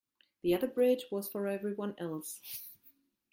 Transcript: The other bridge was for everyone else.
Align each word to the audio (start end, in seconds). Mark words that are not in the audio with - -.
The 0.41 0.55
other 0.55 0.65
bridge 0.65 1.05
was 1.11 1.27
for 1.29 1.45
everyone 1.45 1.93
else. 1.99 2.41